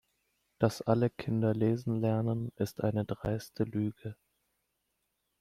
Dass 0.57 0.81
alle 0.81 1.11
Kinder 1.11 1.53
lesen 1.53 2.01
lernen, 2.01 2.51
ist 2.55 2.81
eine 2.83 3.05
dreiste 3.05 3.65
Lüge. 3.65 4.15